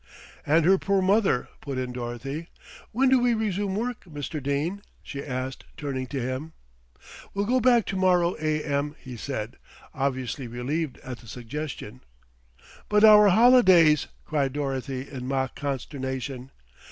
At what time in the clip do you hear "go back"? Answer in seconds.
7.45-7.85